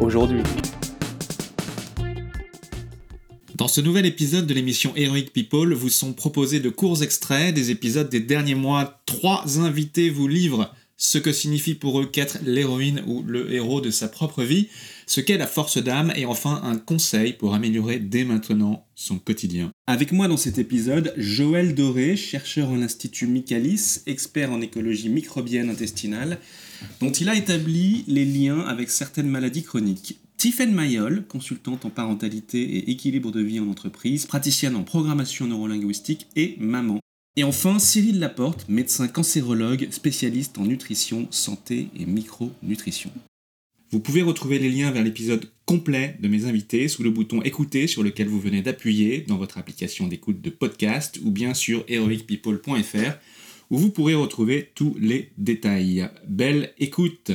aujourd'hui. 0.00 0.42
Dans 3.54 3.68
ce 3.68 3.80
nouvel 3.80 4.06
épisode 4.06 4.46
de 4.46 4.54
l'émission 4.54 4.92
Heroic 4.94 5.30
People, 5.32 5.74
vous 5.74 5.88
sont 5.88 6.12
proposés 6.12 6.60
de 6.60 6.70
courts 6.70 7.02
extraits 7.02 7.54
des 7.54 7.70
épisodes 7.70 8.08
des 8.08 8.20
derniers 8.20 8.54
mois. 8.54 9.02
Trois 9.06 9.58
invités 9.58 10.10
vous 10.10 10.28
livrent 10.28 10.72
ce 10.96 11.18
que 11.18 11.32
signifie 11.32 11.74
pour 11.74 12.00
eux 12.00 12.06
qu'être 12.06 12.38
l'héroïne 12.44 13.02
ou 13.06 13.22
le 13.22 13.52
héros 13.52 13.80
de 13.80 13.90
sa 13.90 14.08
propre 14.08 14.42
vie, 14.42 14.68
ce 15.08 15.20
qu'est 15.20 15.38
la 15.38 15.46
force 15.46 15.78
d'âme 15.78 16.12
et 16.16 16.26
enfin 16.26 16.60
un 16.62 16.76
conseil 16.76 17.32
pour 17.32 17.54
améliorer 17.54 17.98
dès 17.98 18.24
maintenant 18.24 18.86
son 18.94 19.18
quotidien. 19.18 19.70
Avec 19.86 20.12
moi 20.12 20.28
dans 20.28 20.36
cet 20.36 20.58
épisode, 20.58 21.14
Joël 21.16 21.74
Doré, 21.74 22.14
chercheur 22.16 22.70
à 22.70 22.76
l'Institut 22.76 23.26
Michaelis, 23.26 24.02
expert 24.06 24.52
en 24.52 24.60
écologie 24.60 25.08
microbienne 25.08 25.70
intestinale, 25.70 26.38
dont 27.00 27.10
il 27.10 27.30
a 27.30 27.34
établi 27.34 28.04
les 28.06 28.26
liens 28.26 28.60
avec 28.60 28.90
certaines 28.90 29.28
maladies 29.28 29.62
chroniques. 29.62 30.18
Tiffaine 30.36 30.74
Mayol, 30.74 31.24
consultante 31.26 31.86
en 31.86 31.90
parentalité 31.90 32.60
et 32.60 32.90
équilibre 32.90 33.32
de 33.32 33.40
vie 33.40 33.60
en 33.60 33.68
entreprise, 33.68 34.26
praticienne 34.26 34.76
en 34.76 34.84
programmation 34.84 35.46
neurolinguistique 35.46 36.28
et 36.36 36.54
maman. 36.60 37.00
Et 37.36 37.44
enfin, 37.44 37.78
Cyril 37.78 38.18
Laporte, 38.18 38.66
médecin 38.68 39.08
cancérologue, 39.08 39.88
spécialiste 39.90 40.58
en 40.58 40.64
nutrition, 40.64 41.26
santé 41.30 41.88
et 41.98 42.04
micronutrition. 42.04 43.10
Vous 43.90 44.00
pouvez 44.00 44.20
retrouver 44.20 44.58
les 44.58 44.68
liens 44.68 44.90
vers 44.90 45.02
l'épisode 45.02 45.50
complet 45.64 46.16
de 46.20 46.28
mes 46.28 46.44
invités 46.44 46.88
sous 46.88 47.02
le 47.02 47.10
bouton 47.10 47.40
écouter 47.40 47.86
sur 47.86 48.02
lequel 48.02 48.28
vous 48.28 48.38
venez 48.38 48.60
d'appuyer 48.60 49.24
dans 49.26 49.38
votre 49.38 49.56
application 49.56 50.06
d'écoute 50.06 50.42
de 50.42 50.50
podcast 50.50 51.18
ou 51.24 51.30
bien 51.30 51.54
sur 51.54 51.84
heroicpeople.fr 51.88 53.18
où 53.70 53.78
vous 53.78 53.90
pourrez 53.90 54.14
retrouver 54.14 54.70
tous 54.74 54.94
les 55.00 55.30
détails. 55.38 56.08
Belle 56.26 56.74
écoute 56.78 57.32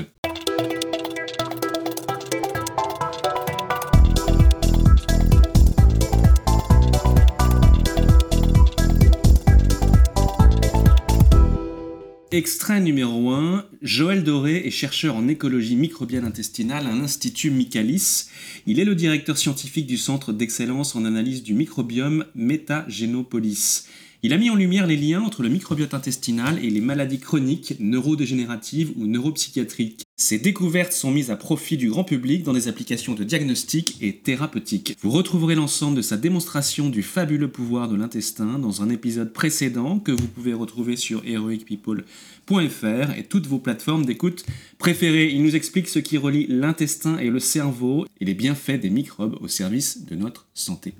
Extrait 12.34 12.80
numéro 12.80 13.30
1. 13.30 13.64
Joël 13.84 14.24
Doré 14.24 14.66
est 14.66 14.72
chercheur 14.72 15.16
en 15.16 15.28
écologie 15.28 15.76
microbienne 15.76 16.26
intestinale 16.26 16.88
à 16.88 16.92
l'Institut 16.92 17.52
Michaelis. 17.52 18.26
Il 18.66 18.80
est 18.80 18.86
le 18.86 18.96
directeur 18.96 19.38
scientifique 19.38 19.86
du 19.86 19.98
Centre 19.98 20.34
d'excellence 20.34 20.96
en 20.96 21.06
analyse 21.06 21.44
du 21.44 21.54
microbiome 21.54 22.26
Métagénopolis. 22.34 23.86
Il 24.26 24.32
a 24.32 24.38
mis 24.38 24.50
en 24.50 24.56
lumière 24.56 24.88
les 24.88 24.96
liens 24.96 25.22
entre 25.22 25.44
le 25.44 25.50
microbiote 25.50 25.94
intestinal 25.94 26.58
et 26.64 26.70
les 26.70 26.80
maladies 26.80 27.20
chroniques, 27.20 27.76
neurodégénératives 27.82 28.94
ou 28.96 29.06
neuropsychiatriques. 29.06 30.06
Ces 30.16 30.40
découvertes 30.40 30.94
sont 30.94 31.12
mises 31.12 31.30
à 31.30 31.36
profit 31.36 31.76
du 31.76 31.90
grand 31.90 32.06
public 32.06 32.44
dans 32.44 32.54
des 32.54 32.70
applications 32.70 33.16
de 33.16 33.26
diagnostic 33.26 33.98
et 34.00 34.16
thérapeutique. 34.16 34.96
Vous 35.02 35.12
retrouverez 35.12 35.56
l'ensemble 35.56 35.98
de 35.98 36.02
sa 36.02 36.16
démonstration 36.16 36.88
du 36.88 37.04
fabuleux 37.04 37.50
pouvoir 37.50 37.90
de 37.90 37.98
l'intestin 37.98 38.60
dans 38.60 38.82
un 38.82 38.90
épisode 38.90 39.34
précédent 39.34 40.00
que 40.00 40.14
vous 40.14 40.28
pouvez 40.30 40.54
retrouver 40.54 40.96
sur 40.96 41.22
heroicpeople.fr 41.26 43.18
et 43.18 43.26
toutes 43.28 43.48
vos 43.48 43.60
plateformes 43.60 44.06
d'écoute 44.06 44.46
préférées. 44.78 45.32
Il 45.34 45.44
nous 45.44 45.58
explique 45.58 45.90
ce 45.90 46.00
qui 46.00 46.18
relie 46.18 46.48
l'intestin 46.48 47.18
et 47.18 47.30
le 47.30 47.40
cerveau 47.40 48.06
et 48.22 48.24
les 48.24 48.36
bienfaits 48.36 48.80
des 48.80 48.90
microbes 48.90 49.38
au 49.42 49.50
service 49.50 50.06
de 50.06 50.16
notre 50.16 50.48
santé. 50.54 50.94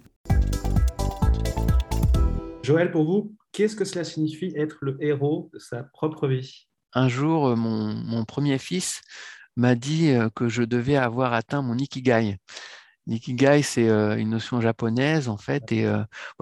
Joël, 2.64 2.92
pour 2.92 3.04
vous, 3.04 3.36
qu'est-ce 3.52 3.76
que 3.76 3.84
cela 3.84 4.06
signifie 4.06 4.54
être 4.56 4.78
le 4.80 4.98
héros 5.02 5.50
de 5.54 5.60
sa 5.60 5.84
propre 5.84 6.30
vie? 6.30 6.70
Un 6.94 7.10
jour, 7.10 7.48
euh, 7.48 7.56
mon, 7.58 8.24
premier 8.24 8.58
fils 8.58 9.02
m'a 9.58 9.76
dit 9.76 10.12
euh, 10.12 10.30
que 10.34 10.48
je 10.48 10.64
devais 10.64 10.96
avoir 10.96 11.34
atteint 11.34 11.62
mon 11.62 11.78
ikigai. 11.78 12.38
L'ikigai, 13.06 13.64
c'est 13.64 13.90
euh, 13.90 14.16
une 14.16 14.30
notion 14.30 14.62
japonaise, 14.62 15.28
en 15.28 15.36
fait, 15.36 15.74
et 15.74 15.86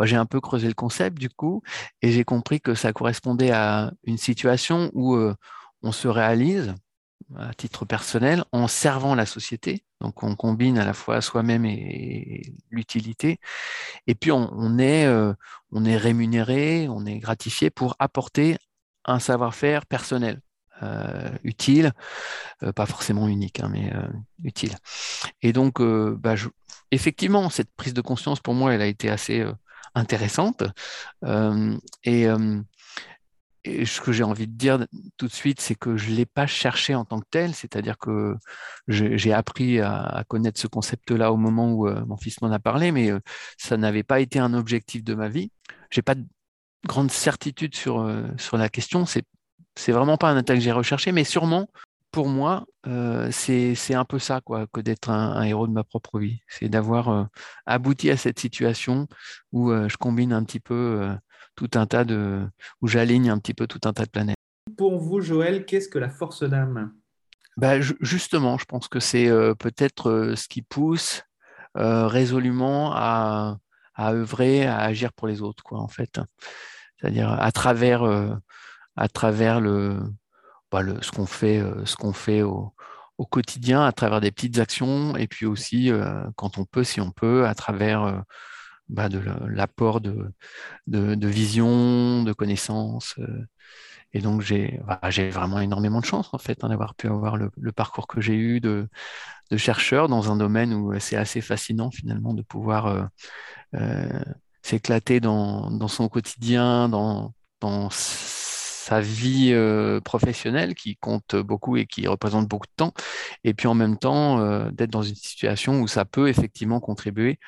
j'ai 0.03 0.15
un 0.15 0.27
peu 0.27 0.39
creusé 0.39 0.67
le 0.67 0.75
concept, 0.75 1.17
du 1.17 1.29
coup, 1.29 1.63
et 2.03 2.11
j'ai 2.11 2.23
compris 2.23 2.61
que 2.61 2.75
ça 2.75 2.93
correspondait 2.93 3.51
à 3.51 3.91
une 4.03 4.17
situation 4.17 4.91
où 4.93 5.17
on 5.81 5.91
se 5.91 6.07
réalise, 6.07 6.75
à 7.37 7.53
titre 7.53 7.85
personnel 7.85 8.43
en 8.51 8.67
servant 8.67 9.15
la 9.15 9.25
société. 9.25 9.83
Donc 9.99 10.23
on 10.23 10.35
combine 10.35 10.77
à 10.77 10.85
la 10.85 10.93
fois 10.93 11.21
soi-même 11.21 11.65
et, 11.65 12.53
l'utilité. 12.69 13.39
Et 14.07 14.15
puis 14.15 14.31
on, 14.31 14.77
est, 14.77 15.05
euh, 15.05 15.33
on 15.71 15.85
est 15.85 15.97
rémunéré, 15.97 16.87
on 16.89 17.05
est 17.05 17.19
gratifié 17.19 17.69
pour 17.69 17.95
apporter 17.99 18.57
un 19.05 19.19
savoir-faire 19.19 19.85
personnel. 19.85 20.41
Euh, 20.83 21.29
utile, 21.43 21.91
euh, 22.63 22.71
pas 22.71 22.87
forcément 22.87 23.27
unique, 23.27 23.59
hein, 23.59 23.69
mais 23.71 23.93
utile. 24.43 24.75
Et 25.43 25.53
donc, 25.53 25.79
bah, 25.79 26.33
effectivement, 26.89 27.51
cette 27.51 27.71
prise 27.75 27.93
de 27.93 28.01
conscience, 28.01 28.39
pour 28.39 28.55
moi, 28.55 28.73
elle 28.73 28.81
a 28.81 28.87
été 28.87 29.09
assez 29.09 29.45
intéressante. 29.93 30.63
et 32.03 32.27
et 33.63 33.85
ce 33.85 34.01
que 34.01 34.11
j'ai 34.11 34.23
envie 34.23 34.47
de 34.47 34.53
dire 34.53 34.85
tout 35.17 35.27
de 35.27 35.31
suite, 35.31 35.61
c'est 35.61 35.75
que 35.75 35.95
je 35.97 36.09
ne 36.09 36.15
l'ai 36.15 36.25
pas 36.25 36.47
cherché 36.47 36.95
en 36.95 37.05
tant 37.05 37.19
que 37.19 37.27
tel, 37.29 37.53
c'est-à-dire 37.53 37.97
que 37.97 38.35
j'ai 38.87 39.33
appris 39.33 39.79
à, 39.79 40.23
connaître 40.27 40.59
ce 40.59 40.67
concept-là 40.67 41.31
au 41.31 41.37
moment 41.37 41.71
où 41.71 41.87
euh, 41.87 42.03
mon 42.05 42.17
fils 42.17 42.41
m'en 42.41 42.51
a 42.51 42.59
parlé, 42.59 42.91
mais 42.91 43.11
euh, 43.11 43.19
ça 43.57 43.77
n'avait 43.77 44.03
pas 44.03 44.19
été 44.19 44.39
un 44.39 44.53
objectif 44.53 45.03
de 45.03 45.13
ma 45.13 45.29
vie. 45.29 45.51
Je 45.91 45.99
n'ai 45.99 46.03
pas 46.03 46.15
de 46.15 46.25
grande 46.87 47.11
certitude 47.11 47.75
sur, 47.75 48.01
euh, 48.01 48.23
sur 48.37 48.57
la 48.57 48.69
question, 48.69 49.05
c'est 49.05 49.23
c'est 49.77 49.93
vraiment 49.93 50.17
pas 50.17 50.29
un 50.29 50.35
attaque 50.35 50.57
que 50.57 50.63
j'ai 50.63 50.71
recherché, 50.73 51.13
mais 51.13 51.23
sûrement, 51.23 51.69
pour 52.11 52.27
moi, 52.27 52.65
c'est 53.31 53.93
un 53.93 54.05
peu 54.05 54.19
ça, 54.19 54.41
quoi, 54.41 54.67
que 54.71 54.81
d'être 54.81 55.09
un, 55.09 55.43
héros 55.43 55.67
de 55.67 55.73
ma 55.73 55.83
propre 55.83 56.19
vie. 56.19 56.41
C'est 56.47 56.69
d'avoir 56.69 57.29
abouti 57.65 58.09
à 58.09 58.17
cette 58.17 58.39
situation 58.39 59.07
où 59.51 59.71
je 59.71 59.97
combine 59.97 60.33
un 60.33 60.43
petit 60.43 60.59
peu 60.59 61.09
tout 61.55 61.69
un 61.75 61.85
tas 61.85 62.03
de. 62.03 62.47
où 62.81 62.87
j'aligne 62.87 63.29
un 63.29 63.37
petit 63.37 63.53
peu 63.53 63.67
tout 63.67 63.81
un 63.85 63.93
tas 63.93 64.05
de 64.05 64.09
planètes. 64.09 64.37
Pour 64.77 64.97
vous, 64.99 65.21
Joël, 65.21 65.65
qu'est-ce 65.65 65.89
que 65.89 65.99
la 65.99 66.09
force 66.09 66.43
d'âme? 66.43 66.93
Bah, 67.57 67.81
Justement, 67.81 68.57
je 68.57 68.65
pense 68.65 68.87
que 68.87 68.99
c'est 68.99 69.27
euh, 69.27 69.53
peut-être 69.53 70.09
euh, 70.09 70.35
ce 70.35 70.47
qui 70.47 70.61
pousse 70.61 71.23
euh, 71.77 72.07
résolument 72.07 72.91
à, 72.93 73.57
à, 73.95 74.13
œuvrer, 74.13 74.65
à 74.65 74.79
agir 74.79 75.13
pour 75.13 75.27
les 75.27 75.41
autres, 75.41 75.63
quoi, 75.63 75.79
en 75.79 75.87
fait. 75.87 76.19
C'est-à-dire 76.97 77.31
à 77.31 77.51
travers, 77.51 78.03
à 78.95 79.07
travers 79.07 79.59
le, 79.59 79.99
ce 80.73 81.11
qu'on 81.11 81.25
fait, 81.25 81.61
ce 81.85 81.95
qu'on 81.95 82.13
fait 82.13 82.41
au, 82.41 82.73
quotidien, 83.29 83.85
à 83.85 83.91
travers 83.91 84.19
des 84.19 84.31
petites 84.31 84.57
actions, 84.57 85.15
et 85.15 85.27
puis 85.27 85.45
aussi, 85.45 85.91
quand 86.35 86.57
on 86.57 86.65
peut, 86.65 86.83
si 86.83 86.99
on 87.01 87.11
peut, 87.11 87.45
à 87.45 87.53
travers 87.53 88.23
bah, 88.91 89.07
de 89.07 89.21
l'apport 89.47 90.01
de, 90.01 90.33
de, 90.87 91.27
vision, 91.27 92.23
de 92.23 92.33
connaissances. 92.33 93.15
Euh. 93.19 93.45
Et 94.13 94.19
donc, 94.19 94.41
j'ai 94.41 94.81
bah, 94.85 94.99
vraiment 95.31 95.61
énormément 95.61 96.01
de 96.01 96.05
chance, 96.05 96.29
en 96.33 96.37
fait, 96.37 96.63
hein, 96.63 96.69
d'avoir 96.69 96.93
pu 96.95 97.07
avoir 97.07 97.37
le, 97.37 97.49
parcours 97.71 98.07
que 98.07 98.19
j'ai 98.19 98.35
eu 98.35 98.59
de, 98.59 98.89
de, 99.49 99.57
chercheur 99.57 100.09
dans 100.09 100.29
un 100.29 100.35
domaine 100.35 100.73
où 100.73 100.99
c'est 100.99 101.15
assez 101.15 101.39
fascinant, 101.39 101.89
finalement, 101.89 102.33
de 102.33 102.41
pouvoir 102.41 102.87
euh, 102.87 103.03
euh, 103.75 104.21
s'éclater 104.61 105.21
dans, 105.21 105.71
dans, 105.71 105.87
son 105.87 106.09
quotidien, 106.09 106.89
dans, 106.89 107.33
dans 107.61 107.89
sa 108.81 109.01
vie 109.01 109.53
professionnelle 110.03 110.75
qui 110.75 110.97
compte 110.97 111.35
beaucoup 111.35 111.77
et 111.77 111.85
qui 111.85 112.07
représente 112.07 112.47
beaucoup 112.47 112.67
de 112.67 112.73
temps, 112.75 112.93
et 113.43 113.53
puis 113.53 113.67
en 113.67 113.73
même 113.73 113.97
temps 113.97 114.69
d'être 114.71 114.89
dans 114.89 115.03
une 115.03 115.15
situation 115.15 115.81
où 115.81 115.87
ça 115.87 116.05
peut 116.05 116.29
effectivement 116.29 116.79
contribuer 116.79 117.39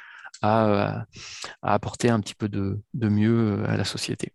à, 0.42 1.06
apporter 1.62 2.10
un 2.10 2.20
petit 2.20 2.36
peu 2.36 2.50
de, 2.50 2.82
mieux 2.94 3.60
euh, 3.60 3.70
à 3.70 3.78
la 3.78 3.86
société. 3.86 4.34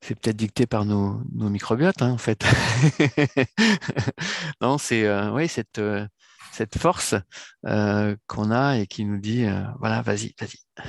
C'est 0.00 0.18
peut-être 0.18 0.36
dicté 0.36 0.66
par 0.66 0.86
nos, 0.86 1.20
microbiotes, 1.34 2.00
hein, 2.00 2.10
en 2.10 2.18
fait. 2.18 2.42
non, 4.62 4.78
c'est 4.78 5.04
euh, 5.04 5.30
oui, 5.32 5.46
cette, 5.46 5.78
euh, 5.78 6.06
cette 6.52 6.78
force 6.78 7.14
qu'on 7.62 8.50
a 8.50 8.78
et 8.78 8.86
qui 8.86 9.04
nous 9.04 9.18
dit 9.18 9.44
voilà, 9.78 10.00
vas-y, 10.00 10.34
vas-y. 10.40 10.86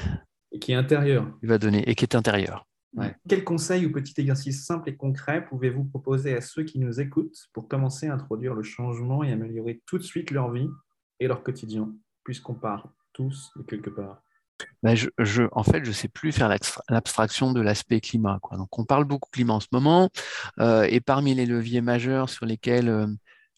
Et 0.54 0.60
qui 0.60 0.72
est 0.72 0.76
intérieure. 0.76 1.28
Il 1.44 1.50
va 1.50 1.58
donner 1.58 1.88
et 1.90 1.96
qui 1.96 2.06
est 2.06 2.16
intérieur. 2.94 3.16
Quel 3.28 3.44
conseil 3.44 3.86
ou 3.86 3.92
petit 3.92 4.20
exercice 4.20 4.66
simple 4.66 4.90
et 4.90 4.96
concret 4.96 5.46
pouvez-vous 5.46 5.86
proposer 5.86 6.36
à 6.36 6.42
ceux 6.42 6.64
qui 6.64 6.80
nous 6.80 7.00
écoutent 7.00 7.50
pour 7.54 7.68
commencer 7.68 8.08
à 8.08 8.14
introduire 8.14 8.54
le 8.54 8.64
changement 8.64 9.24
et 9.24 9.32
améliorer 9.32 9.82
tout 9.86 9.98
de 9.98 10.04
suite 10.04 10.32
leur 10.32 10.52
vie 10.52 10.70
et 11.20 11.28
leur 11.28 11.44
quotidien 11.44 11.94
puisqu'on 12.24 12.56
part 12.56 12.90
tous 13.14 13.52
de 13.56 13.64
quelque 13.64 13.90
part? 13.90 14.22
Ben 14.84 14.96
je, 14.96 15.10
je, 15.20 15.44
en 15.52 15.64
fait, 15.64 15.84
je 15.84 15.90
ne 15.90 15.96
sais 15.96 16.08
plus 16.08 16.32
faire 16.32 16.54
l'abstraction 16.90 17.52
de 17.52 17.62
l'aspect 17.62 18.00
climat. 18.00 18.40
Quoi. 18.42 18.58
Donc, 18.58 18.78
on 18.78 18.86
parle 18.86 19.06
beaucoup 19.06 19.30
climat 19.32 19.54
en 19.54 19.60
ce 19.60 19.68
moment, 19.72 20.10
euh, 20.60 20.84
et 20.84 21.02
parmi 21.02 21.34
les 21.34 21.46
leviers 21.46 21.82
majeurs 21.82 22.30
sur 22.30 22.46
lesquels 22.46 22.90
euh, 22.90 23.08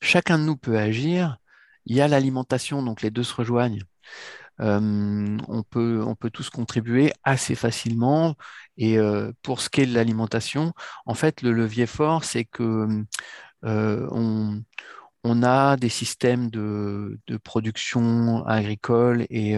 chacun 0.01 0.39
de 0.39 0.43
nous 0.43 0.55
peut 0.55 0.77
agir, 0.77 1.37
il 1.85 1.95
y 1.95 2.01
a 2.01 2.07
l'alimentation, 2.07 2.83
donc 2.83 3.01
les 3.01 3.11
deux 3.11 3.23
se 3.23 3.35
rejoignent. 3.35 3.83
On, 4.59 5.63
peut, 5.69 6.29
tous 6.31 6.49
contribuer 6.49 7.13
assez 7.23 7.55
facilement. 7.55 8.35
Et 8.77 8.97
pour 9.41 9.61
ce 9.61 9.69
qui 9.69 9.81
est 9.81 9.85
de 9.85 9.93
l'alimentation, 9.93 10.73
en 11.05 11.13
fait, 11.13 11.41
le 11.41 11.51
levier 11.51 11.85
fort, 11.87 12.23
c'est 12.23 12.45
que 12.45 13.05
on, 13.63 15.43
a 15.43 15.77
des 15.77 15.89
systèmes 15.89 16.49
de, 16.49 17.19
production 17.43 18.45
agricole 18.45 19.25
et 19.29 19.55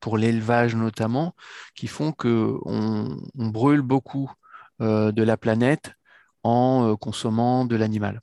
pour 0.00 0.18
l'élevage 0.18 0.74
notamment, 0.74 1.34
qui 1.74 1.86
font 1.86 2.12
que 2.12 2.56
on, 2.64 3.16
on 3.38 3.48
brûle 3.48 3.82
beaucoup 3.82 4.30
de 4.80 5.22
la 5.22 5.36
planète 5.36 5.92
en 6.42 6.96
consommant 6.96 7.64
de 7.64 7.76
l'animal. 7.76 8.20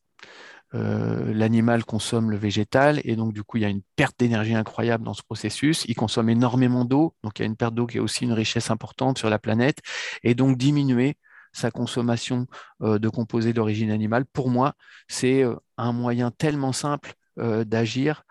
Euh, 0.75 1.31
l'animal 1.33 1.85
consomme 1.85 2.31
le 2.31 2.37
végétal 2.37 2.99
et 3.03 3.15
donc 3.15 3.31
du 3.31 3.43
coup 3.43 3.57
il 3.57 3.61
y 3.61 3.65
a 3.65 3.69
une 3.69 3.83
perte 3.95 4.17
d'énergie 4.17 4.55
incroyable 4.55 5.03
dans 5.03 5.13
ce 5.13 5.21
processus. 5.21 5.85
Il 5.87 5.95
consomme 5.95 6.29
énormément 6.29 6.83
d'eau, 6.83 7.15
donc 7.23 7.37
il 7.37 7.43
y 7.43 7.45
a 7.45 7.45
une 7.45 7.55
perte 7.55 7.75
d'eau 7.75 7.85
qui 7.85 7.97
est 7.97 8.01
aussi 8.01 8.23
une 8.23 8.33
richesse 8.33 8.71
importante 8.71 9.19
sur 9.19 9.29
la 9.29 9.37
planète 9.37 9.79
et 10.23 10.33
donc 10.33 10.57
diminuer 10.57 11.17
sa 11.51 11.69
consommation 11.69 12.47
euh, 12.81 12.97
de 12.97 13.09
composés 13.09 13.53
d'origine 13.53 13.91
animale, 13.91 14.25
pour 14.25 14.49
moi, 14.49 14.73
c'est 15.07 15.43
euh, 15.43 15.55
un 15.77 15.91
moyen 15.91 16.31
tellement 16.31 16.73
simple 16.73 17.13
d'agir 17.35 18.25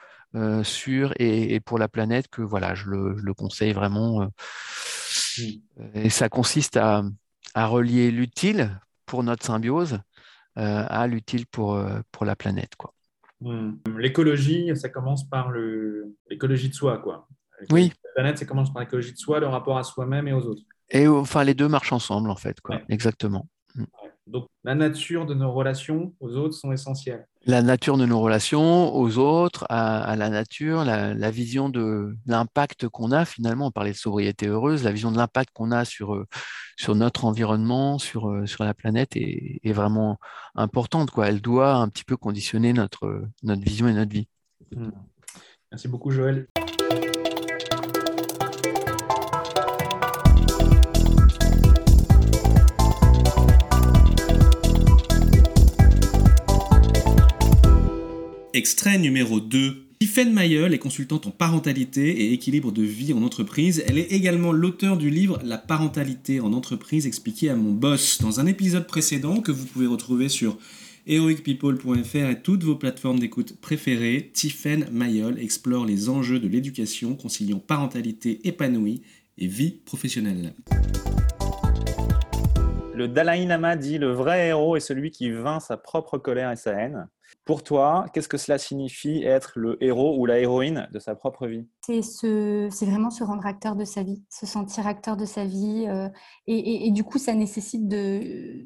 sur 0.63 1.13
et, 1.19 1.59
pour 1.59 1.77
la 1.77 1.89
planète 1.89 2.29
que 2.29 2.41
voilà, 2.41 2.77
je 2.77 2.89
le, 2.89 3.35
conseille 3.35 3.73
vraiment. 3.73 4.29
Et 5.95 6.09
ça 6.09 6.29
consiste 6.29 6.77
à 6.77 7.03
relier 7.67 8.13
l'utile 8.13 8.81
pour 9.05 9.25
notre 9.25 9.45
symbiose 9.45 9.99
à 10.57 11.07
l'utile 11.07 11.47
pour, 11.47 11.75
euh, 11.75 12.01
pour 12.11 12.25
la 12.27 12.37
planète. 12.37 12.75
Quoi. 12.77 12.93
Hmm. 13.41 13.73
L'écologie, 13.99 14.71
ça 14.77 14.89
commence 14.89 15.29
par 15.29 15.53
l'écologie 16.31 16.69
de 16.69 16.75
soi. 16.75 16.99
Quoi. 16.99 17.27
Oui. 17.71 17.93
La 18.05 18.23
planète, 18.23 18.39
ça 18.39 18.45
commence 18.45 18.73
par 18.73 18.83
l'écologie 18.83 19.13
de 19.13 19.19
soi, 19.19 19.41
le 19.41 19.47
rapport 19.47 19.79
à 19.79 19.83
soi-même 19.83 20.29
et 20.29 20.33
aux 20.33 20.43
autres. 20.43 20.63
Et 20.91 21.09
enfin, 21.09 21.43
les 21.45 21.55
deux 21.55 21.69
marchent 21.69 21.93
ensemble, 21.93 22.31
en 22.31 22.37
fait. 22.37 22.61
Quoi. 22.61 22.81
Exactement. 22.89 23.49
Donc, 24.27 24.47
la 24.65 24.75
nature 24.75 25.27
de 25.27 25.35
nos 25.35 25.53
relations 25.53 26.15
aux 26.21 26.37
autres 26.37 26.55
sont 26.55 26.73
essentielles 26.73 27.27
la 27.45 27.63
nature 27.63 27.97
de 27.97 28.07
nos 28.07 28.21
relations 28.21 28.95
aux 28.95 29.19
autres, 29.19 29.67
à, 29.69 30.15
la 30.17 30.29
nature, 30.29 30.85
la, 30.85 31.31
vision 31.31 31.69
de 31.69 32.17
l'impact 32.27 32.89
qu'on 32.89 33.11
a 33.11 33.25
finalement, 33.25 33.67
on 33.67 33.71
parlait 33.71 33.93
de 33.93 33.97
sobriété 33.97 34.47
heureuse, 34.47 34.85
la 34.85 34.93
vision 34.93 35.11
de 35.11 35.17
l'impact 35.17 35.51
qu'on 35.53 35.73
a 35.73 35.85
sur, 35.85 36.15
euh, 36.15 36.27
sur 36.77 36.95
notre 36.95 37.25
environnement, 37.25 37.99
sur, 37.99 38.31
euh, 38.31 38.47
sur 38.47 38.65
la 38.65 38.75
planète 38.75 39.17
est, 39.17 39.61
est, 39.63 39.73
vraiment 39.73 40.19
importante. 40.55 41.11
Quoi. 41.11 41.29
Elle 41.29 41.41
doit 41.41 41.75
un 41.75 41.89
petit 41.89 42.05
peu 42.05 42.17
conditionner 42.17 42.73
notre, 42.73 43.23
notre 43.43 43.63
vision 43.63 43.89
et 43.89 43.93
notre 43.93 44.13
vie. 44.13 44.29
Hmm. 44.75 44.91
Merci 45.71 45.89
beaucoup 45.89 46.11
Joël. 46.11 46.47
Extrait 58.55 58.99
numéro 58.99 59.41
2. 59.41 59.87
Tiffaine 59.99 60.31
Mayol 60.31 60.75
est 60.75 60.79
consultante 60.79 61.27
en 61.27 61.31
parentalité 61.31 62.11
et 62.11 62.33
équilibre 62.35 62.71
de 62.71 62.83
vie 62.83 63.15
en 63.15 63.23
entreprise. 63.23 63.83
Elle 63.89 63.97
est 63.97 64.13
également 64.13 64.53
l'auteur 64.53 64.99
du 64.99 65.09
livre 65.09 65.39
La 65.43 65.57
parentalité 65.57 66.39
en 66.39 66.53
entreprise 66.53 67.07
expliqué 67.07 67.49
à 67.49 67.57
mon 67.57 67.71
boss 67.71 68.21
dans 68.21 68.41
un 68.41 68.47
épisode 68.47 68.87
précédent 68.87 69.41
que 69.41 69.53
vous 69.53 69.65
pouvez 69.65 69.87
retrouver 69.87 70.29
sur 70.29 70.59
heroicpeople.fr 71.07 72.29
et 72.29 72.43
toutes 72.43 72.63
vos 72.63 72.77
plateformes 72.77 73.21
d'écoute 73.21 73.59
préférées. 73.59 74.31
Tiffaine 74.35 74.87
Mayol 74.93 75.39
explore 75.39 75.87
les 75.87 76.11
enjeux 76.11 76.39
de 76.39 76.49
l'éducation 76.49 77.15
conciliant 77.15 77.59
parentalité 77.59 78.47
épanouie 78.47 79.01
et 79.39 79.47
vie 79.47 79.71
professionnelle. 79.71 80.53
Le 82.95 83.09
Dalai 83.09 83.47
Lama 83.47 83.77
dit 83.77 83.97
le 83.97 84.13
vrai 84.13 84.49
héros 84.49 84.77
est 84.77 84.81
celui 84.81 85.11
qui 85.11 85.31
vainc 85.31 85.63
sa 85.63 85.79
propre 85.79 86.19
colère 86.19 86.53
et 86.53 86.57
sa 86.57 86.73
haine. 86.73 87.09
Pour 87.45 87.63
toi, 87.63 88.07
qu'est-ce 88.13 88.29
que 88.29 88.39
cela 88.39 88.59
signifie 88.59 89.23
être 89.23 89.53
le 89.57 89.83
héros 89.83 90.17
ou 90.19 90.27
la 90.27 90.39
héroïne 90.39 90.89
de 90.93 90.99
sa 90.99 91.15
propre 91.15 91.47
vie? 91.47 91.67
C'est 91.81 92.87
vraiment 92.87 93.11
se 93.11 93.25
rendre 93.25 93.47
acteur 93.47 93.77
de 93.77 93.85
sa 93.85 94.03
vie, 94.03 94.23
se 94.31 94.47
sentir 94.47 94.87
acteur 94.87 95.17
de 95.17 95.25
sa 95.25 95.45
vie. 95.45 95.87
Euh, 95.89 96.09
et, 96.47 96.91
du 96.93 97.05
coup, 97.05 97.19
ça 97.19 97.35
nécessite 97.35 97.89
de, 97.89 98.65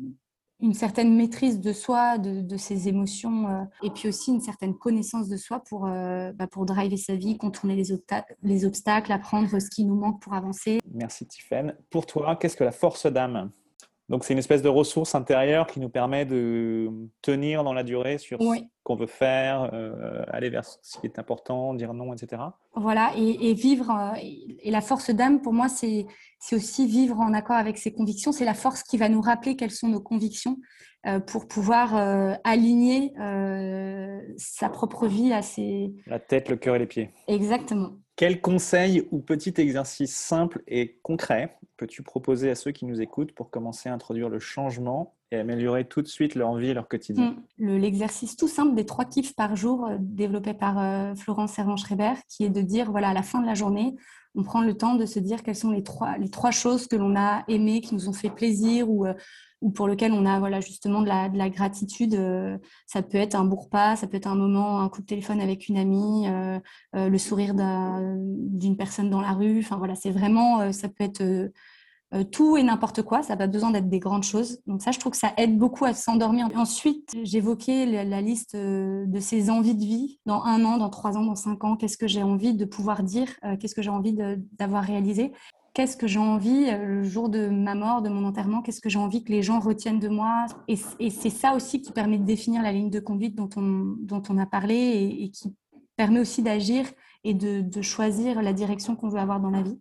une 0.60 0.74
certaine 0.74 1.14
maîtrise 1.14 1.60
de 1.60 1.72
soi, 1.72 2.18
de, 2.18 2.56
ses 2.56 2.88
émotions, 2.88 3.48
euh, 3.48 3.62
et 3.82 3.90
puis 3.90 4.08
aussi 4.08 4.30
une 4.30 4.40
certaine 4.40 4.74
connaissance 4.74 5.28
de 5.28 5.36
soi 5.36 5.62
pour, 5.68 5.86
euh, 5.86 6.32
bah, 6.32 6.46
pour 6.46 6.66
driver 6.66 6.96
sa 6.96 7.14
vie, 7.14 7.36
contourner 7.36 7.76
les, 7.76 7.94
les 8.42 8.64
obstacles, 8.64 9.12
apprendre 9.12 9.60
ce 9.60 9.70
qui 9.70 9.84
nous 9.84 9.96
manque 9.96 10.20
pour 10.22 10.34
avancer. 10.34 10.80
Merci 10.92 11.26
Tiffaine. 11.26 11.76
Pour 11.90 12.06
toi, 12.06 12.36
qu'est-ce 12.36 12.56
que 12.56 12.64
la 12.64 12.72
force 12.72 13.06
d'âme? 13.06 13.50
Donc, 14.08 14.24
c'est 14.24 14.34
une 14.34 14.38
espèce 14.38 14.62
de 14.62 14.68
ressource 14.68 15.16
intérieure 15.16 15.66
qui 15.66 15.80
nous 15.80 15.88
permet 15.88 16.24
de 16.24 16.88
tenir 17.22 17.64
dans 17.64 17.72
la 17.72 17.82
durée 17.82 18.18
sur 18.18 18.40
ce 18.40 18.60
qu'on 18.84 18.94
veut 18.94 19.08
faire, 19.08 19.70
euh, 19.72 20.22
aller 20.28 20.48
vers 20.48 20.64
ce 20.64 21.00
qui 21.00 21.06
est 21.06 21.18
important, 21.18 21.74
dire 21.74 21.92
non, 21.92 22.12
etc. 22.14 22.40
Voilà, 22.76 23.12
et, 23.16 23.52
vivre. 23.54 23.90
Euh, 23.90 24.18
et 24.62 24.70
la 24.70 24.80
force 24.80 25.10
d'âme, 25.10 25.42
pour 25.42 25.52
moi, 25.52 25.66
c'est 25.68 26.06
aussi 26.52 26.86
vivre 26.86 27.18
en 27.18 27.34
accord 27.34 27.56
avec 27.56 27.78
ses 27.78 27.92
convictions. 27.92 28.30
C'est 28.30 28.44
la 28.44 28.54
force 28.54 28.84
qui 28.84 28.96
va 28.96 29.08
nous 29.08 29.20
rappeler 29.20 29.56
quelles 29.56 29.72
sont 29.72 29.88
nos 29.88 30.00
convictions 30.00 30.58
euh, 31.06 31.18
pour 31.18 31.48
pouvoir 31.48 31.96
aligner 32.44 33.12
sa 34.36 34.68
propre 34.68 35.08
vie 35.08 35.32
à 35.32 35.42
ses. 35.42 35.92
La 36.06 36.20
tête, 36.20 36.48
le 36.48 36.56
cœur 36.56 36.76
et 36.76 36.78
les 36.78 36.86
pieds. 36.86 37.10
Exactement. 37.26 37.96
Quel 38.16 38.40
conseil 38.40 39.06
ou 39.10 39.18
petit 39.18 39.52
exercice 39.58 40.16
simple 40.16 40.62
et 40.66 40.98
concret 41.02 41.58
peux-tu 41.76 42.02
proposer 42.02 42.48
à 42.48 42.54
ceux 42.54 42.70
qui 42.70 42.86
nous 42.86 43.02
écoutent 43.02 43.32
pour 43.32 43.50
commencer 43.50 43.90
à 43.90 43.92
introduire 43.92 44.30
le 44.30 44.38
changement 44.38 45.14
et 45.30 45.36
améliorer 45.36 45.84
tout 45.84 46.00
de 46.00 46.06
suite 46.06 46.34
leur 46.34 46.56
vie 46.56 46.68
et 46.68 46.74
leur 46.74 46.88
quotidien? 46.88 47.36
Mm. 47.58 47.76
L'exercice 47.76 48.34
tout 48.34 48.48
simple 48.48 48.74
des 48.74 48.86
trois 48.86 49.04
kiffs 49.04 49.34
par 49.34 49.54
jour 49.54 49.86
euh, 49.86 49.96
développé 50.00 50.54
par 50.54 50.78
euh, 50.78 51.14
Florence 51.14 51.52
Servan-Schreiber, 51.52 52.14
qui 52.28 52.44
est 52.44 52.50
de 52.50 52.62
dire, 52.62 52.90
voilà, 52.90 53.10
à 53.10 53.14
la 53.14 53.22
fin 53.22 53.42
de 53.42 53.46
la 53.46 53.54
journée, 53.54 53.96
on 54.36 54.42
prend 54.42 54.60
le 54.60 54.74
temps 54.74 54.94
de 54.94 55.06
se 55.06 55.18
dire 55.18 55.42
quelles 55.42 55.56
sont 55.56 55.70
les 55.70 55.82
trois, 55.82 56.18
les 56.18 56.28
trois 56.28 56.50
choses 56.50 56.86
que 56.86 56.96
l'on 56.96 57.16
a 57.16 57.42
aimées, 57.48 57.80
qui 57.80 57.94
nous 57.94 58.08
ont 58.08 58.12
fait 58.12 58.30
plaisir 58.30 58.88
ou, 58.88 59.06
euh, 59.06 59.14
ou 59.60 59.70
pour 59.70 59.88
lesquelles 59.88 60.12
on 60.12 60.26
a 60.26 60.38
voilà, 60.38 60.60
justement 60.60 61.02
de 61.02 61.08
la, 61.08 61.28
de 61.28 61.38
la 61.38 61.48
gratitude. 61.48 62.14
ça 62.86 63.02
peut 63.02 63.18
être 63.18 63.34
un 63.34 63.44
bon 63.44 63.56
repas, 63.56 63.96
ça 63.96 64.06
peut 64.06 64.18
être 64.18 64.26
un 64.26 64.34
moment, 64.34 64.80
un 64.80 64.88
coup 64.90 65.00
de 65.00 65.06
téléphone 65.06 65.40
avec 65.40 65.68
une 65.68 65.78
amie, 65.78 66.26
le 66.92 67.18
sourire 67.18 67.54
d'une 67.54 68.76
personne 68.76 69.08
dans 69.08 69.22
la 69.22 69.32
rue. 69.32 69.60
Enfin 69.60 69.78
voilà, 69.78 69.94
c'est 69.94 70.10
vraiment, 70.10 70.70
ça 70.72 70.90
peut 70.90 71.04
être 71.04 71.50
euh, 72.14 72.22
tout 72.22 72.56
et 72.56 72.62
n'importe 72.62 73.02
quoi. 73.02 73.22
Ça 73.22 73.32
n'a 73.32 73.36
pas 73.36 73.46
besoin 73.48 73.72
d'être 73.72 73.88
des 73.88 73.98
grandes 73.98 74.22
choses. 74.22 74.60
Donc 74.66 74.80
ça, 74.80 74.92
je 74.92 75.00
trouve 75.00 75.12
que 75.12 75.18
ça 75.18 75.32
aide 75.36 75.58
beaucoup 75.58 75.84
à 75.84 75.92
s'endormir. 75.92 76.48
Ensuite, 76.54 77.12
j'évoquais 77.22 78.04
la, 78.04 78.20
liste 78.20 78.54
euh, 78.54 79.04
de 79.06 79.18
ces 79.18 79.50
envies 79.50 79.74
de 79.74 79.84
vie 79.84 80.20
dans 80.24 80.42
un 80.44 80.64
an, 80.64 80.78
dans 80.78 80.88
trois 80.88 81.16
ans, 81.16 81.24
dans 81.24 81.34
cinq 81.34 81.64
ans. 81.64 81.76
Qu'est-ce 81.76 81.98
que 81.98 82.06
j'ai 82.06 82.22
envie 82.22 82.54
de 82.54 82.64
pouvoir 82.64 83.02
dire 83.02 83.28
euh, 83.44 83.56
Qu'est-ce 83.56 83.74
que 83.74 83.82
j'ai 83.82 83.90
envie 83.90 84.16
d'avoir 84.52 84.84
réalisé? 84.84 85.32
Qu'est-ce 85.74 85.96
que 85.96 86.06
j'ai 86.06 86.20
envie 86.20 86.70
le 86.70 87.02
jour 87.02 87.28
de 87.28 87.48
ma 87.48 87.74
mort, 87.74 88.00
de 88.00 88.08
mon 88.08 88.24
enterrement 88.24 88.62
Qu'est-ce 88.62 88.80
que 88.80 88.88
j'ai 88.88 88.98
envie 88.98 89.24
que 89.24 89.32
les 89.32 89.42
gens 89.42 89.60
retiennent 89.60 89.98
de 89.98 90.08
moi? 90.08 90.46
Et, 90.68 90.76
c'est 91.10 91.28
ça 91.28 91.54
aussi 91.54 91.82
qui 91.82 91.92
permet 91.92 92.16
de 92.16 92.24
définir 92.24 92.62
la 92.62 92.72
ligne 92.72 92.88
de 92.88 93.00
conduite 93.00 93.34
dont 93.34 93.50
on, 93.58 94.38
a 94.38 94.46
parlé 94.46 95.18
et, 95.20 95.30
qui 95.30 95.54
permet 95.96 96.20
aussi 96.20 96.42
d'agir 96.42 96.86
et 97.24 97.34
de, 97.34 97.82
choisir 97.82 98.40
la 98.40 98.54
direction 98.54 98.96
qu'on 98.96 99.10
veut 99.10 99.18
avoir 99.18 99.38
dans 99.38 99.50
la 99.50 99.60
vie. 99.60 99.78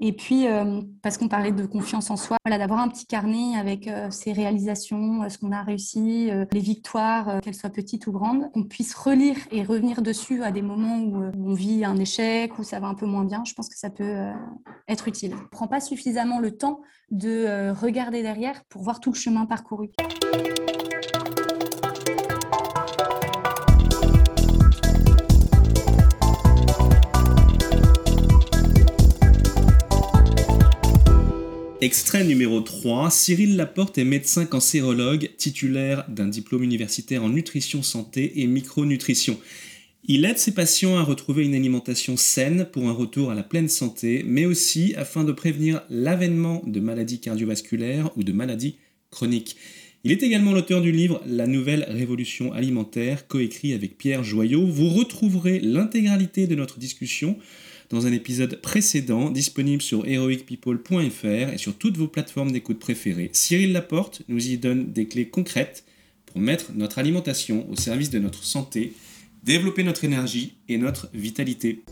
Et 0.00 0.12
puis, 0.12 0.46
euh, 0.46 0.80
parce 1.02 1.18
qu'on 1.18 1.26
parlait 1.26 1.50
de 1.50 1.66
confiance 1.66 2.10
en 2.10 2.16
soi, 2.16 2.36
d'avoir 2.46 2.80
un 2.80 2.88
petit 2.88 3.06
carnet 3.06 3.56
avec 3.58 3.88
euh, 3.88 4.10
ses 4.10 4.32
réalisations, 4.32 5.24
euh, 5.24 5.28
ce 5.28 5.38
qu'on 5.38 5.50
a 5.50 5.62
réussi, 5.62 6.30
les 6.52 6.60
victoires, 6.60 7.40
qu'elles 7.40 7.54
soient 7.54 7.70
petites 7.70 8.06
ou 8.06 8.12
grandes, 8.12 8.50
qu'on 8.52 8.64
puisse 8.64 8.94
relire 8.94 9.36
et 9.50 9.64
revenir 9.64 10.02
dessus 10.02 10.42
à 10.44 10.52
des 10.52 10.62
moments 10.62 10.98
où, 10.98 11.30
on 11.38 11.54
vit 11.54 11.84
un 11.84 11.96
échec, 11.96 12.58
où 12.58 12.62
ça 12.62 12.78
va 12.78 12.86
un 12.86 12.94
peu 12.94 13.06
moins 13.06 13.24
bien. 13.24 13.42
Je 13.44 13.54
pense 13.54 13.68
que 13.68 13.76
ça 13.76 13.90
peut 13.90 14.30
être 14.86 15.08
utile. 15.08 15.34
On 15.34 15.42
ne 15.42 15.48
prend 15.48 15.66
pas 15.66 15.80
suffisamment 15.80 16.38
le 16.38 16.56
temps 16.56 16.80
de 17.10 17.70
regarder 17.72 18.22
derrière 18.22 18.64
pour 18.68 18.82
voir 18.82 19.00
tout 19.00 19.10
le 19.10 19.16
chemin 19.16 19.46
parcouru. 19.46 19.90
Extrait 31.88 32.22
numéro 32.22 32.60
3. 32.60 33.10
Cyril 33.10 33.56
Laporte 33.56 33.96
est 33.96 34.04
médecin 34.04 34.44
cancérologue, 34.44 35.30
titulaire 35.38 36.04
d'un 36.10 36.28
diplôme 36.28 36.62
universitaire 36.62 37.24
en 37.24 37.30
nutrition 37.30 37.82
santé 37.82 38.42
et 38.42 38.46
micronutrition. 38.46 39.40
Il 40.04 40.26
aide 40.26 40.36
ses 40.36 40.52
patients 40.52 40.98
à 40.98 41.02
retrouver 41.02 41.46
une 41.46 41.54
alimentation 41.54 42.18
saine 42.18 42.68
pour 42.70 42.90
un 42.90 42.92
retour 42.92 43.30
à 43.30 43.34
la 43.34 43.42
pleine 43.42 43.70
santé, 43.70 44.22
mais 44.26 44.44
aussi 44.44 44.92
afin 44.98 45.24
de 45.24 45.32
prévenir 45.32 45.80
l'avènement 45.88 46.62
de 46.66 46.78
maladies 46.78 47.20
cardiovasculaires 47.20 48.10
ou 48.18 48.22
de 48.22 48.32
maladies 48.32 48.76
chroniques. 49.10 49.56
Il 50.04 50.12
est 50.12 50.22
également 50.22 50.52
l'auteur 50.52 50.82
du 50.82 50.92
livre 50.92 51.22
La 51.26 51.46
nouvelle 51.46 51.86
révolution 51.88 52.52
alimentaire, 52.52 53.26
coécrit 53.28 53.72
avec 53.72 53.96
Pierre 53.96 54.24
Joyot. 54.24 54.66
Vous 54.66 54.90
retrouverez 54.90 55.58
l'intégralité 55.58 56.46
de 56.46 56.54
notre 56.54 56.78
discussion 56.78 57.38
dans 57.90 58.06
un 58.06 58.12
épisode 58.12 58.60
précédent 58.60 59.30
disponible 59.30 59.82
sur 59.82 60.06
heroicpeople.fr 60.06 61.52
et 61.52 61.58
sur 61.58 61.76
toutes 61.76 61.96
vos 61.96 62.08
plateformes 62.08 62.52
d'écoute 62.52 62.78
préférées. 62.78 63.30
Cyril 63.32 63.72
Laporte 63.72 64.22
nous 64.28 64.48
y 64.48 64.58
donne 64.58 64.92
des 64.92 65.06
clés 65.06 65.28
concrètes 65.28 65.84
pour 66.26 66.40
mettre 66.40 66.72
notre 66.74 66.98
alimentation 66.98 67.68
au 67.70 67.76
service 67.76 68.10
de 68.10 68.18
notre 68.18 68.44
santé, 68.44 68.92
développer 69.42 69.82
notre 69.82 70.04
énergie 70.04 70.58
et 70.68 70.76
notre 70.76 71.08
vitalité 71.14 71.82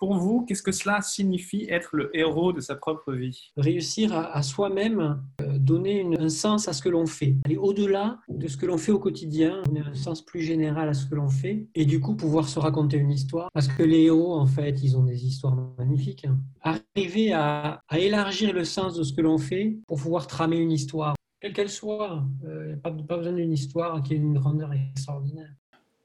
pour 0.00 0.14
vous, 0.14 0.46
qu'est-ce 0.46 0.62
que 0.62 0.72
cela 0.72 1.02
signifie 1.02 1.66
être 1.68 1.90
le 1.94 2.10
héros 2.16 2.54
de 2.54 2.60
sa 2.60 2.74
propre 2.74 3.12
vie? 3.12 3.52
Réussir 3.58 4.14
à, 4.14 4.42
soi-même 4.42 5.22
donner 5.60 6.06
un 6.18 6.28
sens 6.28 6.68
à 6.68 6.72
ce 6.72 6.82
que 6.82 6.88
l'on 6.88 7.06
fait, 7.06 7.36
aller 7.44 7.56
au-delà 7.56 8.18
de 8.28 8.48
ce 8.48 8.56
que 8.56 8.66
l'on 8.66 8.78
fait 8.78 8.92
au 8.92 8.98
quotidien, 8.98 9.62
donner 9.66 9.80
un 9.80 9.94
sens 9.94 10.24
plus 10.24 10.40
général 10.40 10.88
à 10.88 10.94
ce 10.94 11.06
que 11.06 11.14
l'on 11.14 11.28
fait, 11.28 11.66
et 11.74 11.84
du 11.84 12.00
coup 12.00 12.14
pouvoir 12.14 12.48
se 12.48 12.58
raconter 12.58 12.96
une 12.96 13.10
histoire. 13.10 13.48
Parce 13.52 13.68
que 13.68 13.82
les 13.82 14.04
héros, 14.04 14.34
en 14.34 14.46
fait, 14.46 14.82
ils 14.82 14.96
ont 14.96 15.04
des 15.04 15.26
histoires 15.26 15.56
magnifiques. 15.78 16.24
Hein. 16.24 16.38
Arriver 16.62 17.32
à, 17.32 17.80
élargir 17.96 18.52
le 18.52 18.64
sens 18.64 18.94
de 18.94 19.02
ce 19.02 19.12
que 19.12 19.20
l'on 19.20 19.38
fait 19.38 19.78
pour 19.86 20.00
pouvoir 20.00 20.26
tramer 20.26 20.58
une 20.58 20.72
histoire, 20.72 21.14
quelle 21.40 21.52
qu'elle 21.52 21.70
soit. 21.70 22.24
Euh, 22.44 22.76
pas, 22.76 22.90
pas 22.90 23.16
besoin 23.16 23.32
d'une 23.32 23.52
histoire 23.52 24.02
qui 24.02 24.14
ait 24.14 24.18
une 24.18 24.34
grandeur 24.34 24.72
extraordinaire. 24.72 25.50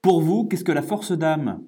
Pour 0.02 0.22
vous, 0.22 0.46
qu'est-ce 0.46 0.64
que 0.64 0.72
la 0.72 0.82
force 0.82 1.12
d'âme? 1.12 1.62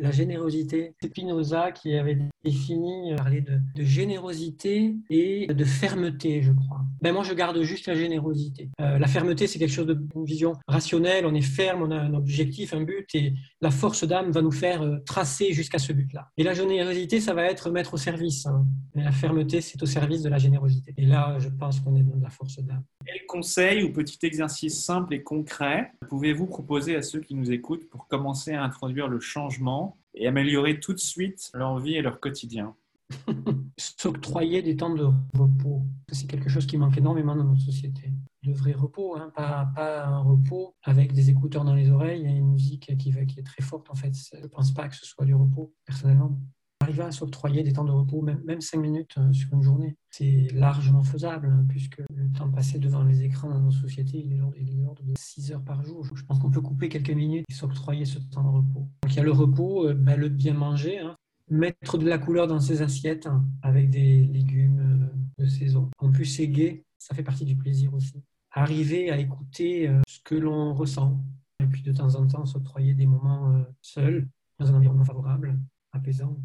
La 0.00 0.10
générosité. 0.10 0.94
Spinoza 1.02 1.72
qui 1.72 1.94
avait 1.96 2.18
défini, 2.44 3.12
euh, 3.12 3.16
parler 3.16 3.40
de, 3.40 3.60
de, 3.74 3.84
générosité 3.84 4.94
et 5.10 5.46
de 5.46 5.64
fermeté, 5.64 6.42
je 6.42 6.52
crois. 6.52 6.80
Ben 7.00 7.12
moi, 7.12 7.22
je 7.22 7.34
garde 7.34 7.60
juste 7.62 7.86
la 7.86 7.94
générosité. 7.94 8.70
Euh, 8.80 8.98
la 8.98 9.06
fermeté, 9.06 9.46
c'est 9.46 9.58
quelque 9.58 9.72
chose 9.72 9.86
de 9.86 9.98
vision 10.24 10.54
rationnelle. 10.68 11.26
On 11.26 11.34
est 11.34 11.40
ferme, 11.40 11.82
on 11.82 11.90
a 11.90 11.96
un 11.96 12.14
objectif, 12.14 12.74
un 12.74 12.82
but, 12.82 13.06
et 13.14 13.34
la 13.60 13.70
force 13.70 14.04
d'âme 14.04 14.30
va 14.30 14.42
nous 14.42 14.52
faire 14.52 15.00
tracer 15.04 15.52
jusqu'à 15.52 15.78
ce 15.78 15.92
but-là. 15.92 16.28
Et 16.36 16.42
la 16.42 16.54
générosité, 16.54 17.20
ça 17.20 17.34
va 17.34 17.44
être 17.44 17.70
mettre 17.70 17.94
au 17.94 17.96
service. 17.96 18.46
Hein. 18.46 18.64
La 18.94 19.12
fermeté, 19.12 19.60
c'est 19.60 19.82
au 19.82 19.86
service 19.86 20.22
de 20.22 20.28
la 20.28 20.38
générosité. 20.38 20.94
Et 20.96 21.06
là, 21.06 21.36
je 21.38 21.48
pense 21.48 21.80
qu'on 21.80 21.96
est 21.96 22.02
dans 22.02 22.20
la 22.20 22.30
force 22.30 22.58
d'âme. 22.58 22.84
Quel 23.04 23.26
conseil 23.26 23.82
ou 23.82 23.92
petit 23.92 24.18
exercice 24.22 24.84
simple 24.84 25.14
et 25.14 25.22
concret 25.22 25.92
pouvez-vous 26.08 26.46
proposer 26.46 26.94
à 26.94 27.02
ceux 27.02 27.20
qui 27.20 27.34
nous 27.34 27.50
écoutent 27.50 27.88
pour 27.88 28.06
commencer 28.06 28.52
à 28.52 28.62
introduire 28.62 29.08
le 29.08 29.18
changement 29.18 29.71
et 30.14 30.26
améliorer 30.26 30.80
tout 30.80 30.92
de 30.92 30.98
suite 30.98 31.50
leur 31.54 31.78
vie 31.78 31.94
et 31.94 32.02
leur 32.02 32.20
quotidien 32.20 32.74
S'octroyer 33.76 34.62
des 34.62 34.76
temps 34.76 34.94
de 34.94 35.04
repos. 35.34 35.82
C'est 36.10 36.26
quelque 36.26 36.48
chose 36.48 36.66
qui 36.66 36.76
manque 36.76 36.96
énormément 36.96 37.36
dans 37.36 37.44
notre 37.44 37.60
société. 37.60 38.10
De 38.42 38.52
vrai 38.52 38.72
repos, 38.72 39.16
hein. 39.16 39.30
pas, 39.34 39.70
pas, 39.74 40.06
un 40.06 40.20
repos 40.20 40.74
avec 40.82 41.12
des 41.12 41.30
écouteurs 41.30 41.64
dans 41.64 41.74
les 41.74 41.90
oreilles 41.90 42.24
et 42.24 42.30
une 42.30 42.52
musique 42.52 42.96
qui, 42.98 43.12
qui 43.26 43.40
est 43.40 43.44
très 43.44 43.62
forte 43.62 43.90
en 43.90 43.94
fait. 43.94 44.12
Je 44.34 44.42
ne 44.42 44.46
pense 44.46 44.72
pas 44.72 44.88
que 44.88 44.96
ce 44.96 45.06
soit 45.06 45.24
du 45.24 45.34
repos, 45.34 45.72
personnellement. 45.84 46.38
Arriver 46.82 47.02
à 47.04 47.12
s'octroyer 47.12 47.62
des 47.62 47.72
temps 47.72 47.84
de 47.84 47.92
repos, 47.92 48.22
même, 48.22 48.42
même 48.44 48.60
5 48.60 48.76
minutes 48.78 49.14
euh, 49.16 49.32
sur 49.32 49.52
une 49.52 49.62
journée, 49.62 49.96
c'est 50.10 50.48
largement 50.52 51.04
faisable, 51.04 51.46
hein, 51.46 51.64
puisque 51.68 51.98
le 51.98 52.32
temps 52.36 52.50
passé 52.50 52.80
devant 52.80 53.04
les 53.04 53.22
écrans 53.22 53.48
dans 53.48 53.60
nos 53.60 53.70
sociétés, 53.70 54.18
il 54.18 54.32
est 54.32 54.36
de 54.64 54.82
l'ordre 54.82 55.02
de 55.04 55.12
6 55.16 55.52
heures 55.52 55.62
par 55.62 55.84
jour. 55.84 56.04
Je 56.04 56.24
pense 56.24 56.40
qu'on 56.40 56.50
peut 56.50 56.60
couper 56.60 56.88
quelques 56.88 57.10
minutes 57.10 57.44
et 57.48 57.54
s'octroyer 57.54 58.04
ce 58.04 58.18
temps 58.18 58.42
de 58.42 58.48
repos. 58.48 58.88
Donc 59.02 59.12
il 59.12 59.16
y 59.16 59.20
a 59.20 59.22
le 59.22 59.30
repos, 59.30 59.88
euh, 59.88 59.94
ben, 59.94 60.18
le 60.18 60.28
bien 60.28 60.54
manger, 60.54 60.98
hein. 60.98 61.14
mettre 61.48 61.98
de 61.98 62.08
la 62.08 62.18
couleur 62.18 62.48
dans 62.48 62.58
ses 62.58 62.82
assiettes 62.82 63.28
hein, 63.28 63.44
avec 63.62 63.88
des 63.88 64.24
légumes 64.24 65.12
euh, 65.38 65.44
de 65.44 65.48
saison. 65.48 65.88
En 66.00 66.10
plus, 66.10 66.24
c'est 66.24 66.48
gai, 66.48 66.84
ça 66.98 67.14
fait 67.14 67.22
partie 67.22 67.44
du 67.44 67.54
plaisir 67.54 67.94
aussi. 67.94 68.24
Arriver 68.50 69.12
à 69.12 69.18
écouter 69.18 69.88
ce 70.06 70.18
que 70.24 70.34
l'on 70.34 70.74
ressent, 70.74 71.24
et 71.60 71.66
puis 71.66 71.82
de 71.82 71.92
temps 71.92 72.16
en 72.16 72.26
temps 72.26 72.44
s'octroyer 72.44 72.92
des 72.92 73.06
moments 73.06 73.64
seuls, 73.80 74.28
dans 74.58 74.70
un 74.70 74.74
environnement 74.74 75.06
favorable, 75.06 75.58
apaisant 75.92 76.36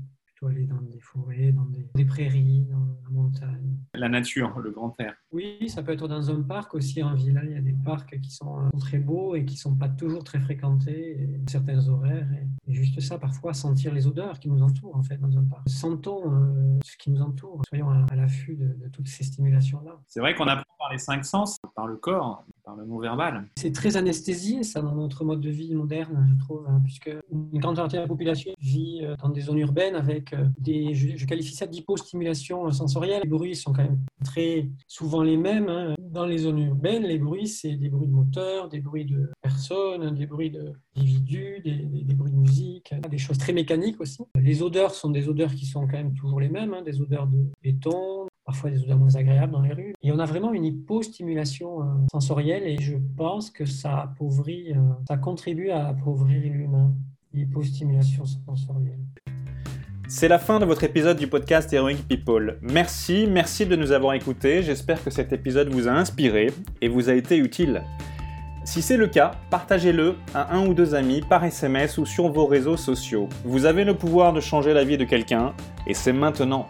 aller 0.45 0.65
dans 0.65 0.81
des 0.81 0.99
forêts, 0.99 1.51
dans 1.51 1.65
des, 1.95 2.05
prairies, 2.05 2.67
dans 2.69 2.85
la 3.03 3.09
montagne. 3.09 3.77
La 3.93 4.09
nature, 4.09 4.59
le 4.59 4.71
grand 4.71 4.93
air. 4.99 5.15
Oui, 5.31 5.67
ça 5.69 5.81
peut 5.81 5.93
être 5.93 6.07
dans 6.07 6.29
un 6.29 6.41
parc 6.41 6.75
aussi 6.75 7.01
en 7.01 7.15
ville. 7.15 7.41
Il 7.45 7.51
y 7.51 7.55
a 7.55 7.61
des 7.61 7.75
parcs 7.83 8.19
qui 8.19 8.29
sont 8.29 8.59
euh, 8.59 8.77
très 8.79 8.99
beaux 8.99 9.35
et 9.35 9.45
qui 9.45 9.55
ne 9.55 9.59
sont 9.59 9.75
pas 9.75 9.89
toujours 9.89 10.23
très 10.23 10.39
fréquentés, 10.39 11.21
et 11.21 11.41
certains 11.49 11.87
horaires. 11.87 12.27
Et, 12.67 12.73
juste 12.73 12.99
ça, 12.99 13.17
parfois, 13.17 13.53
sentir 13.53 13.93
les 13.93 14.05
odeurs 14.05 14.39
qui 14.39 14.49
nous 14.49 14.61
entourent 14.61 14.95
en 14.95 15.03
fait 15.03 15.17
dans 15.17 15.35
un 15.37 15.43
parc. 15.43 15.67
Sentons 15.67 16.31
euh, 16.31 16.79
ce 16.83 16.97
qui 16.97 17.09
nous 17.09 17.21
entoure. 17.21 17.61
Soyons 17.67 17.89
à, 17.89 18.15
l'affût 18.15 18.55
de, 18.55 18.67
de, 18.67 18.89
toutes 18.89 19.07
ces 19.07 19.23
stimulations-là. 19.23 19.99
C'est 20.07 20.19
vrai 20.19 20.35
qu'on 20.35 20.47
apprend 20.47 20.75
par 20.77 20.91
les 20.91 20.99
cinq 20.99 21.25
sens, 21.25 21.57
par 21.75 21.87
le 21.87 21.95
corps, 21.95 22.45
le 22.75 22.85
mot 22.85 22.99
verbal. 22.99 23.47
C'est 23.57 23.71
très 23.71 23.97
anesthésié, 23.97 24.63
ça, 24.63 24.81
dans 24.81 24.95
notre 24.95 25.23
mode 25.23 25.41
de 25.41 25.49
vie 25.49 25.73
moderne, 25.73 26.27
je 26.29 26.43
trouve, 26.43 26.65
hein, 26.67 26.81
puisque 26.83 27.09
une 27.31 27.59
grande 27.59 27.75
partie 27.75 27.95
de 27.95 28.01
la 28.01 28.07
population 28.07 28.51
vit 28.59 29.01
euh, 29.03 29.15
dans 29.21 29.29
des 29.29 29.41
zones 29.41 29.59
urbaines 29.59 29.95
avec 29.95 30.33
euh, 30.33 30.45
des, 30.59 30.93
je, 30.93 31.25
qualifie 31.25 31.55
ça 31.55 31.67
d'hypostimulation 31.67 32.69
sensorielle. 32.71 33.21
Les 33.23 33.29
bruits 33.29 33.55
sont 33.55 33.73
quand 33.73 33.83
même 33.83 33.99
très 34.23 34.69
souvent 34.87 35.23
les 35.23 35.37
mêmes. 35.37 35.69
Hein. 35.69 35.95
Dans 35.99 36.25
les 36.25 36.39
zones 36.39 36.59
urbaines, 36.59 37.03
les 37.03 37.19
bruits, 37.19 37.47
c'est 37.47 37.75
des 37.75 37.89
bruits 37.89 38.07
de 38.07 38.13
moteurs, 38.13 38.69
des 38.69 38.79
bruits 38.79 39.05
de 39.05 39.29
personnes, 39.41 40.15
des 40.15 40.25
bruits 40.25 40.51
d'individus, 40.51 41.61
des, 41.63 42.15
bruits 42.15 42.31
de 42.31 42.37
musique, 42.37 42.93
des 43.09 43.17
choses 43.17 43.37
très 43.37 43.53
mécaniques 43.53 43.99
aussi. 44.01 44.23
Les 44.35 44.61
odeurs 44.61 44.93
sont 44.93 45.09
des 45.09 45.29
odeurs 45.29 45.53
qui 45.53 45.65
sont 45.65 45.81
quand 45.81 45.97
même 45.97 46.13
toujours 46.13 46.39
les 46.39 46.49
mêmes, 46.49 46.73
hein, 46.73 46.81
des 46.81 47.01
odeurs 47.01 47.27
de 47.27 47.45
béton, 47.61 48.27
parfois 48.47 48.69
des 48.69 48.81
odeurs 48.81 48.97
moins 48.97 49.13
agréables 49.15 49.51
dans 49.51 49.61
les 49.61 49.73
rues. 49.73 49.93
Et 50.01 50.11
on 50.13 50.19
a 50.19 50.25
vraiment 50.25 50.53
une 50.53 50.63
hypostimulation 50.63 51.81
euh, 51.81 51.85
sensorielle 52.13 52.63
et 52.63 52.77
je 52.81 52.95
pense 53.17 53.51
que 53.51 53.65
ça 53.65 53.99
appauvrit, 53.99 54.71
euh, 54.71 54.79
ça 55.07 55.17
contribue 55.17 55.69
à 55.69 55.89
appauvrir 55.89 56.41
l'humain, 56.53 56.93
l'hypostimulation 57.33 58.23
sensorielle. 58.25 59.01
C'est 60.07 60.29
la 60.29 60.39
fin 60.39 60.61
de 60.61 60.65
votre 60.65 60.85
épisode 60.85 61.17
du 61.17 61.27
podcast 61.27 61.73
Heroic 61.73 61.97
People. 62.07 62.57
Merci, 62.61 63.27
merci 63.29 63.65
de 63.65 63.75
nous 63.75 63.91
avoir 63.91 64.13
écoutés. 64.13 64.63
J'espère 64.63 65.03
que 65.03 65.09
cet 65.09 65.33
épisode 65.33 65.67
vous 65.67 65.89
a 65.89 65.91
inspiré 65.91 66.53
et 66.81 66.87
vous 66.87 67.09
a 67.09 67.13
été 67.15 67.37
utile. 67.37 67.83
Si 68.63 68.81
c'est 68.81 68.95
le 68.95 69.07
cas, 69.07 69.31
partagez-le 69.49 70.15
à 70.33 70.55
un 70.55 70.65
ou 70.65 70.73
deux 70.73 70.95
amis 70.95 71.19
par 71.19 71.43
SMS 71.43 71.97
ou 71.97 72.05
sur 72.05 72.29
vos 72.29 72.45
réseaux 72.45 72.77
sociaux. 72.77 73.27
Vous 73.43 73.65
avez 73.65 73.83
le 73.83 73.93
pouvoir 73.93 74.31
de 74.31 74.39
changer 74.39 74.73
la 74.73 74.85
vie 74.85 74.97
de 74.97 75.03
quelqu'un 75.03 75.53
et 75.85 75.93
c'est 75.93 76.13
maintenant. 76.13 76.69